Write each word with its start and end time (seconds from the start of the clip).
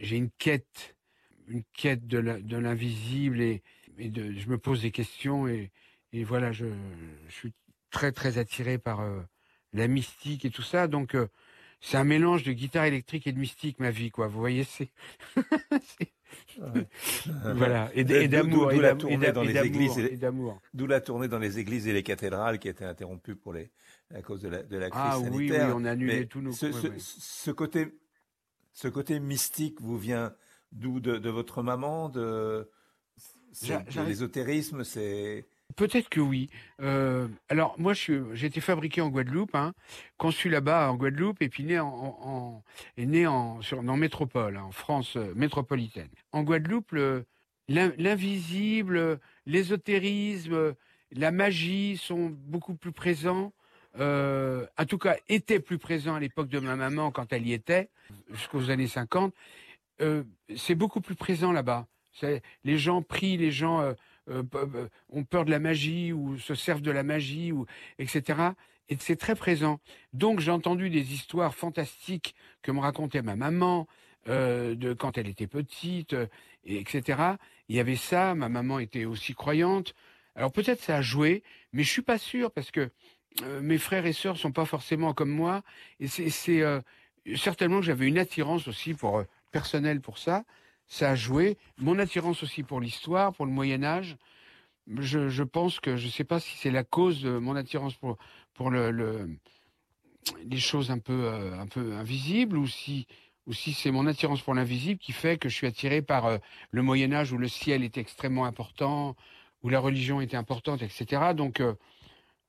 j'ai 0.00 0.16
une 0.16 0.30
quête, 0.30 0.96
une 1.48 1.62
quête 1.72 2.06
de 2.06 2.56
l'invisible 2.56 3.40
et, 3.40 3.62
et 3.98 4.08
de, 4.08 4.32
je 4.32 4.48
me 4.48 4.58
pose 4.58 4.82
des 4.82 4.90
questions 4.90 5.46
et, 5.46 5.70
et 6.12 6.24
voilà, 6.24 6.52
je, 6.52 6.66
je, 7.28 7.32
suis 7.32 7.52
très 7.90 8.12
très 8.12 8.38
attiré 8.38 8.78
par 8.78 9.00
euh, 9.00 9.20
la 9.72 9.88
mystique 9.88 10.44
et 10.44 10.50
tout 10.50 10.62
ça. 10.62 10.88
Donc 10.88 11.14
euh, 11.14 11.28
c'est 11.80 11.96
un 11.96 12.04
mélange 12.04 12.42
de 12.42 12.52
guitare 12.52 12.84
électrique 12.84 13.26
et 13.26 13.32
de 13.32 13.38
mystique 13.38 13.78
ma 13.78 13.90
vie, 13.90 14.10
quoi. 14.10 14.26
Vous 14.26 14.40
voyez, 14.40 14.64
c'est 14.64 14.88
voilà 17.54 17.90
et, 17.94 18.04
d'amour, 18.28 18.70
d'où 18.72 18.80
la 18.80 18.94
tournée 18.94 19.32
dans 19.32 19.42
les 19.42 19.58
églises 19.58 19.98
et 19.98 20.16
d'amour. 20.16 20.60
D'où 20.74 20.86
la 20.86 21.00
tournée 21.00 21.28
dans 21.28 21.38
les 21.38 21.58
églises 21.58 21.86
et 21.86 21.92
les 21.92 22.02
cathédrales 22.02 22.58
qui 22.58 22.68
était 22.68 22.84
interrompue 22.84 23.36
pour 23.36 23.52
les 23.52 23.70
à 24.14 24.22
cause 24.22 24.40
de 24.42 24.48
la, 24.48 24.62
de 24.62 24.76
la 24.76 24.90
crise 24.90 25.02
ah, 25.04 25.12
sanitaire. 25.12 25.36
Oui, 25.36 25.50
oui, 25.50 25.72
on 25.74 25.84
a 25.84 25.92
annulé 25.92 26.26
tous 26.26 26.40
nos. 26.40 26.52
Ce, 26.52 26.72
ce, 26.98 27.50
côté, 27.52 27.94
ce 28.72 28.88
côté 28.88 29.20
mystique 29.20 29.80
vous 29.80 29.98
vient 29.98 30.34
d'où 30.72 31.00
de, 31.00 31.18
de, 31.18 31.30
votre 31.30 31.62
maman, 31.62 32.08
de, 32.08 32.68
de 33.62 34.06
l'ésotérisme, 34.06 34.84
c'est. 34.84 35.46
Peut-être 35.76 36.08
que 36.08 36.20
oui. 36.20 36.50
Euh, 36.80 37.28
alors 37.48 37.78
moi, 37.78 37.92
j'ai 37.94 38.46
été 38.46 38.60
fabriqué 38.60 39.00
en 39.00 39.08
Guadeloupe, 39.08 39.54
hein, 39.54 39.72
conçu 40.18 40.48
là-bas 40.48 40.90
en 40.90 40.96
Guadeloupe, 40.96 41.42
et 41.42 41.48
puis 41.48 41.62
né 41.62 41.78
en, 41.78 41.86
en 41.86 42.64
est 42.96 43.06
né 43.06 43.26
en 43.26 43.62
sur 43.62 43.82
dans 43.82 43.96
métropole, 43.96 44.56
hein, 44.56 44.64
en 44.64 44.72
France 44.72 45.16
euh, 45.16 45.32
métropolitaine. 45.34 46.08
En 46.32 46.42
Guadeloupe, 46.42 46.92
l'invisible, 47.68 49.20
l'ésotérisme, 49.46 50.74
la 51.12 51.30
magie 51.30 51.96
sont 51.96 52.30
beaucoup 52.30 52.74
plus 52.74 52.92
présents. 52.92 53.52
Euh, 53.98 54.39
en 54.80 54.86
tout 54.86 54.96
cas, 54.96 55.16
étaient 55.28 55.60
plus 55.60 55.76
présents 55.76 56.14
à 56.14 56.20
l'époque 56.20 56.48
de 56.48 56.58
ma 56.58 56.74
maman 56.74 57.10
quand 57.10 57.34
elle 57.34 57.46
y 57.46 57.52
était, 57.52 57.90
jusqu'aux 58.30 58.70
années 58.70 58.86
50. 58.86 59.34
Euh, 60.00 60.22
c'est 60.56 60.74
beaucoup 60.74 61.02
plus 61.02 61.14
présent 61.14 61.52
là-bas. 61.52 61.86
Les 62.64 62.78
gens 62.78 63.02
prient, 63.02 63.36
les 63.36 63.50
gens 63.50 63.82
euh, 63.82 63.92
euh, 64.30 64.88
ont 65.10 65.24
peur 65.24 65.44
de 65.44 65.50
la 65.50 65.58
magie 65.58 66.14
ou 66.14 66.38
se 66.38 66.54
servent 66.54 66.80
de 66.80 66.90
la 66.90 67.02
magie, 67.02 67.52
ou, 67.52 67.66
etc. 67.98 68.38
Et 68.88 68.96
c'est 68.98 69.16
très 69.16 69.34
présent. 69.34 69.80
Donc 70.14 70.40
j'ai 70.40 70.50
entendu 70.50 70.88
des 70.88 71.12
histoires 71.12 71.54
fantastiques 71.54 72.34
que 72.62 72.72
me 72.72 72.80
racontait 72.80 73.22
ma 73.22 73.36
maman 73.36 73.86
de 74.26 74.92
quand 74.94 75.18
elle 75.18 75.28
était 75.28 75.46
petite, 75.46 76.14
etc. 76.64 77.22
Il 77.68 77.76
y 77.76 77.80
avait 77.80 77.96
ça. 77.96 78.34
Ma 78.34 78.48
maman 78.48 78.78
était 78.78 79.04
aussi 79.04 79.34
croyante. 79.34 79.94
Alors 80.34 80.52
peut-être 80.52 80.80
ça 80.80 80.96
a 80.96 81.02
joué, 81.02 81.42
mais 81.72 81.82
je 81.82 81.90
suis 81.90 82.02
pas 82.02 82.18
sûr 82.18 82.50
parce 82.50 82.70
que 82.70 82.90
mes 83.62 83.78
frères 83.78 84.06
et 84.06 84.12
sœurs 84.12 84.36
sont 84.36 84.52
pas 84.52 84.64
forcément 84.64 85.14
comme 85.14 85.30
moi. 85.30 85.62
Et 85.98 86.08
c'est 86.08 86.62
certainement 87.36 87.80
que 87.80 87.86
j'avais 87.86 88.06
une 88.06 88.18
attirance 88.18 88.68
aussi 88.68 88.94
pour 88.94 89.22
personnelle 89.52 90.00
pour 90.00 90.18
ça 90.18 90.44
ça 90.90 91.10
a 91.10 91.14
joué. 91.14 91.56
Mon 91.78 91.98
attirance 91.98 92.42
aussi 92.42 92.62
pour 92.64 92.80
l'histoire, 92.80 93.32
pour 93.32 93.46
le 93.46 93.52
Moyen 93.52 93.82
Âge. 93.84 94.16
Je, 94.98 95.42
pense 95.44 95.78
que 95.78 95.96
je 95.96 96.06
ne 96.06 96.10
sais 96.10 96.24
pas 96.24 96.40
si 96.40 96.56
c'est 96.56 96.72
la 96.72 96.82
cause 96.82 97.22
de 97.22 97.38
mon 97.38 97.54
attirance 97.54 97.94
pour 97.94 98.18
pour 98.54 98.70
le, 98.70 99.38
les 100.44 100.58
choses 100.58 100.90
un 100.90 100.98
peu 100.98 101.26
euh, 101.26 101.56
un 101.58 101.68
peu 101.68 101.94
invisibles 101.94 102.58
ou 102.58 102.66
si 102.66 103.06
ou 103.46 103.52
si 103.52 103.72
c'est 103.72 103.92
mon 103.92 104.06
attirance 104.06 104.42
pour 104.42 104.52
l'invisible 104.52 104.98
qui 104.98 105.12
fait 105.12 105.38
que 105.38 105.48
je 105.48 105.54
suis 105.54 105.66
attiré 105.68 106.02
par 106.02 106.26
euh, 106.26 106.38
le 106.72 106.82
Moyen 106.82 107.12
Âge 107.12 107.30
où 107.32 107.38
le 107.38 107.46
ciel 107.46 107.84
est 107.84 107.98
extrêmement 107.98 108.46
important, 108.46 109.14
où 109.62 109.68
la 109.68 109.78
religion 109.78 110.20
était 110.20 110.36
importante, 110.36 110.82
etc. 110.82 111.34
Donc 111.36 111.60
euh, 111.60 111.74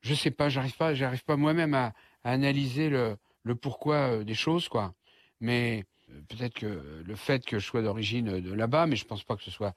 je 0.02 0.14
sais 0.14 0.30
pas, 0.30 0.48
j'arrive 0.48 0.76
pas, 0.76 0.94
j'arrive 0.94 1.24
pas 1.24 1.36
moi-même 1.36 1.74
à, 1.74 1.94
à, 2.24 2.32
analyser 2.32 2.90
le, 2.90 3.16
le 3.44 3.54
pourquoi 3.54 4.22
des 4.24 4.34
choses, 4.34 4.68
quoi. 4.68 4.94
Mais 5.40 5.84
peut-être 6.28 6.54
que 6.54 7.02
le 7.04 7.16
fait 7.16 7.44
que 7.44 7.58
je 7.58 7.66
sois 7.66 7.82
d'origine 7.82 8.40
de 8.40 8.52
là-bas, 8.52 8.86
mais 8.86 8.96
je 8.96 9.04
pense 9.04 9.24
pas 9.24 9.36
que 9.36 9.42
ce 9.42 9.50
soit 9.50 9.74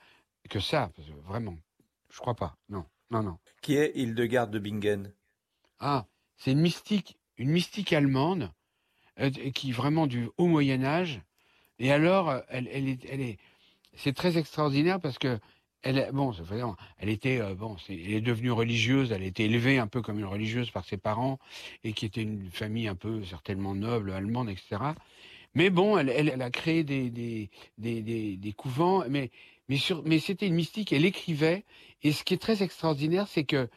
que 0.49 0.59
ça, 0.59 0.91
vraiment. 1.25 1.57
Je 2.09 2.19
crois 2.19 2.35
pas. 2.35 2.57
Non, 2.69 2.85
non, 3.09 3.23
non. 3.23 3.37
Qui 3.61 3.75
est 3.75 3.91
Hildegarde 3.95 4.51
de 4.51 4.59
Bingen? 4.59 5.11
Ah, 5.80 6.05
c'est 6.37 6.52
une 6.52 6.61
mystique, 6.61 7.17
une 7.37 7.49
mystique 7.49 7.93
allemande 7.93 8.52
euh, 9.19 9.30
qui 9.30 9.69
est 9.69 9.73
vraiment 9.73 10.08
du 10.08 10.30
haut 10.37 10.47
Moyen 10.47 10.83
Âge. 10.83 11.21
Et 11.80 11.91
alors, 11.91 12.33
elle, 12.47 12.67
elle 12.71 12.87
est, 12.87 13.05
elle 13.09 13.21
est, 13.21 13.37
c'est 13.95 14.15
très 14.15 14.37
extraordinaire 14.37 14.99
parce 14.99 15.17
que 15.17 15.39
elle, 15.85 16.09
bon, 16.13 16.33
elle 16.97 17.09
était, 17.09 17.39
euh, 17.39 17.53
bon, 17.53 17.77
elle 17.87 18.13
est 18.13 18.21
devenue 18.21 18.51
religieuse. 18.51 19.11
Elle 19.11 19.21
a 19.21 19.25
été 19.25 19.45
élevée 19.45 19.77
un 19.77 19.85
peu 19.85 20.01
comme 20.01 20.17
une 20.17 20.25
religieuse 20.25 20.71
par 20.71 20.83
ses 20.83 20.97
parents 20.97 21.37
et 21.83 21.93
qui 21.93 22.07
était 22.07 22.23
une 22.23 22.49
famille 22.49 22.87
un 22.87 22.95
peu 22.95 23.23
certainement 23.23 23.75
noble 23.75 24.11
allemande, 24.11 24.49
etc. 24.49 24.77
Mais 25.53 25.69
bon, 25.69 25.97
elle, 25.97 26.09
elle, 26.09 26.41
a 26.41 26.49
créé 26.49 26.83
des, 26.83 27.11
des, 27.11 27.49
des, 27.77 28.35
des, 28.35 28.53
couvents, 28.53 29.03
mais, 29.07 29.29
mais, 29.69 29.77
mais 30.05 30.19
c'était 30.19 30.47
une 30.47 30.55
mystique, 30.55 30.91
elle 30.91 31.05
écrivait, 31.05 31.63
et 32.03 32.11
ce 32.11 32.23
qui 32.23 32.33
est 32.33 32.41
très 32.41 32.61
extraordinaire, 32.61 33.27
c'est 33.27 33.45
que 33.45 33.69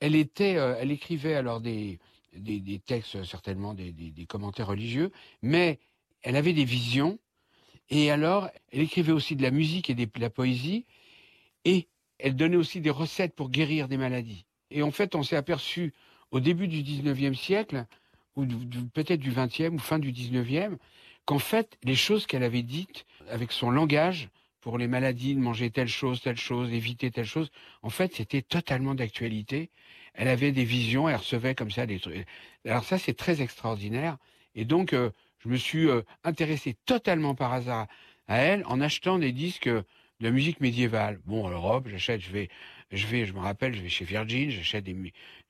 elle 0.00 0.14
était, 0.14 0.56
euh, 0.56 0.76
elle 0.78 0.90
écrivait 0.90 1.34
alors 1.34 1.60
des, 1.60 1.98
des, 2.34 2.60
des 2.60 2.78
textes, 2.78 3.24
certainement 3.24 3.74
des, 3.74 3.92
des, 3.92 4.10
des, 4.10 4.26
commentaires 4.26 4.68
religieux, 4.68 5.10
mais 5.42 5.80
elle 6.22 6.36
avait 6.36 6.54
des 6.54 6.64
visions, 6.64 7.18
et 7.90 8.10
alors 8.10 8.48
elle 8.72 8.80
écrivait 8.80 9.12
aussi 9.12 9.36
de 9.36 9.42
la 9.42 9.50
musique 9.50 9.90
et 9.90 9.94
de 9.94 10.08
la 10.18 10.30
poésie, 10.30 10.86
et 11.68 11.86
elle 12.18 12.34
donnait 12.34 12.56
aussi 12.56 12.80
des 12.80 12.90
recettes 12.90 13.34
pour 13.34 13.50
guérir 13.50 13.88
des 13.88 13.98
maladies. 13.98 14.46
Et 14.70 14.82
en 14.82 14.90
fait, 14.90 15.14
on 15.14 15.22
s'est 15.22 15.36
aperçu 15.36 15.92
au 16.30 16.40
début 16.40 16.66
du 16.66 16.82
19e 16.82 17.34
siècle, 17.34 17.84
ou 18.36 18.46
peut-être 18.94 19.20
du 19.20 19.30
20e, 19.30 19.74
ou 19.74 19.78
fin 19.78 19.98
du 19.98 20.10
19e, 20.10 20.78
qu'en 21.26 21.38
fait, 21.38 21.76
les 21.82 21.94
choses 21.94 22.26
qu'elle 22.26 22.42
avait 22.42 22.62
dites 22.62 23.04
avec 23.28 23.52
son 23.52 23.70
langage 23.70 24.30
pour 24.62 24.78
les 24.78 24.88
maladies, 24.88 25.34
de 25.34 25.40
manger 25.40 25.70
telle 25.70 25.88
chose, 25.88 26.22
telle 26.22 26.38
chose, 26.38 26.72
éviter 26.72 27.10
telle 27.10 27.26
chose, 27.26 27.50
en 27.82 27.90
fait, 27.90 28.14
c'était 28.14 28.42
totalement 28.42 28.94
d'actualité. 28.94 29.70
Elle 30.14 30.28
avait 30.28 30.52
des 30.52 30.64
visions, 30.64 31.06
elle 31.06 31.16
recevait 31.16 31.54
comme 31.54 31.70
ça 31.70 31.84
des 31.84 32.00
trucs. 32.00 32.26
Alors 32.64 32.84
ça, 32.84 32.96
c'est 32.96 33.14
très 33.14 33.42
extraordinaire. 33.42 34.16
Et 34.54 34.64
donc, 34.64 34.94
euh, 34.94 35.10
je 35.38 35.48
me 35.50 35.56
suis 35.56 35.86
euh, 35.86 36.00
intéressé 36.24 36.76
totalement 36.86 37.34
par 37.34 37.52
hasard 37.52 37.86
à 38.26 38.38
elle 38.38 38.64
en 38.66 38.80
achetant 38.80 39.18
des 39.18 39.32
disques 39.32 39.70
de 40.20 40.30
musique 40.30 40.60
médiévale. 40.60 41.20
Bon, 41.26 41.44
en 41.46 41.50
Europe, 41.50 41.88
j'achète, 41.88 42.20
je 42.20 42.30
vais 42.30 42.48
je 42.90 43.06
vais, 43.06 43.26
je 43.26 43.34
me 43.34 43.40
rappelle, 43.40 43.74
je 43.74 43.82
vais 43.82 43.88
chez 43.88 44.04
Virgin, 44.04 44.50
j'achète 44.50 44.84
des, 44.84 44.96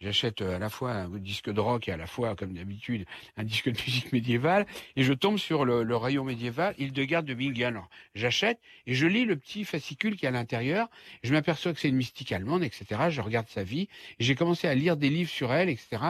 j'achète 0.00 0.42
euh, 0.42 0.56
à 0.56 0.58
la 0.58 0.68
fois 0.68 0.92
un 0.92 1.08
disque 1.08 1.50
de 1.50 1.60
rock 1.60 1.88
et 1.88 1.92
à 1.92 1.96
la 1.96 2.06
fois, 2.06 2.34
comme 2.34 2.52
d'habitude, 2.52 3.06
un 3.36 3.44
disque 3.44 3.70
de 3.70 3.78
musique 3.86 4.12
médiévale, 4.12 4.66
et 4.96 5.04
je 5.04 5.12
tombe 5.12 5.38
sur 5.38 5.64
le, 5.64 5.96
rayon 5.96 6.24
médiéval, 6.24 6.74
Hildegarde 6.78 7.26
de 7.26 7.34
Bingen. 7.34 7.66
Alors, 7.68 7.88
j'achète 8.14 8.58
et 8.86 8.94
je 8.94 9.06
lis 9.06 9.24
le 9.24 9.36
petit 9.36 9.64
fascicule 9.64 10.16
qui 10.16 10.24
est 10.24 10.28
à 10.28 10.32
l'intérieur. 10.32 10.88
Je 11.22 11.32
m'aperçois 11.32 11.72
que 11.72 11.80
c'est 11.80 11.88
une 11.88 11.96
mystique 11.96 12.32
allemande, 12.32 12.64
etc. 12.64 13.02
Je 13.10 13.20
regarde 13.20 13.48
sa 13.48 13.62
vie 13.62 13.88
j'ai 14.18 14.34
commencé 14.34 14.66
à 14.66 14.74
lire 14.74 14.96
des 14.96 15.10
livres 15.10 15.30
sur 15.30 15.52
elle, 15.52 15.68
etc. 15.68 16.02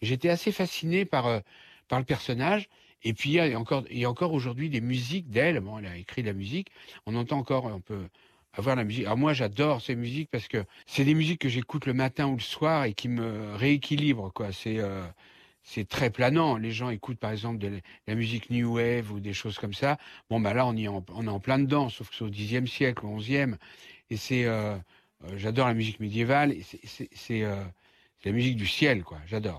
Et 0.00 0.06
j'étais 0.06 0.28
assez 0.28 0.52
fasciné 0.52 1.04
par 1.04 1.26
euh, 1.26 1.40
par 1.88 1.98
le 1.98 2.04
personnage. 2.04 2.68
Et 3.02 3.14
puis 3.14 3.30
il 3.30 3.34
y 3.34 3.40
a 3.40 3.58
encore, 3.58 3.84
il 3.90 3.98
y 3.98 4.04
a 4.04 4.10
encore 4.10 4.32
aujourd'hui 4.32 4.68
des 4.70 4.80
musiques 4.80 5.30
d'elle. 5.30 5.60
Bon, 5.60 5.78
elle 5.78 5.86
a 5.86 5.96
écrit 5.96 6.22
de 6.22 6.28
la 6.28 6.32
musique. 6.34 6.70
On 7.06 7.14
entend 7.16 7.38
encore 7.38 7.66
un 7.68 7.80
peu 7.80 8.08
avoir 8.52 8.76
la 8.76 8.84
musique. 8.84 9.04
Alors 9.04 9.18
moi, 9.18 9.32
j'adore 9.32 9.80
ces 9.82 9.94
musiques 9.96 10.30
parce 10.30 10.48
que 10.48 10.64
c'est 10.86 11.04
des 11.04 11.14
musiques 11.14 11.40
que 11.40 11.48
j'écoute 11.48 11.86
le 11.86 11.94
matin 11.94 12.26
ou 12.28 12.36
le 12.36 12.40
soir 12.42 12.84
et 12.84 12.94
qui 12.94 13.08
me 13.08 13.54
rééquilibrent. 13.54 14.32
Quoi, 14.32 14.52
c'est 14.52 14.78
euh, 14.78 15.06
c'est 15.62 15.88
très 15.88 16.10
planant. 16.10 16.56
Les 16.56 16.72
gens 16.72 16.90
écoutent 16.90 17.18
par 17.18 17.32
exemple 17.32 17.58
de 17.58 17.80
la 18.06 18.14
musique 18.14 18.50
new 18.50 18.76
wave 18.76 19.12
ou 19.12 19.20
des 19.20 19.32
choses 19.34 19.58
comme 19.58 19.74
ça. 19.74 19.98
Bon, 20.30 20.40
bah 20.40 20.54
là, 20.54 20.66
on 20.66 20.74
y 20.76 20.84
est 20.84 20.88
en, 20.88 21.04
on 21.14 21.26
est 21.26 21.30
en 21.30 21.40
plein 21.40 21.58
dedans, 21.58 21.88
sauf 21.90 22.10
que 22.10 22.16
c'est 22.16 22.24
au 22.24 22.30
Xe 22.30 22.68
siècle, 22.70 23.04
au 23.06 23.16
XIe. 23.16 23.56
Et 24.10 24.16
c'est, 24.16 24.44
euh, 24.46 24.76
euh, 25.24 25.38
j'adore 25.38 25.66
la 25.68 25.74
musique 25.74 26.00
médiévale. 26.00 26.54
C'est, 26.84 27.08
c'est 27.12 27.42
la 28.24 28.32
musique 28.32 28.56
du 28.56 28.66
ciel, 28.66 29.04
quoi. 29.04 29.18
J'adore. 29.26 29.54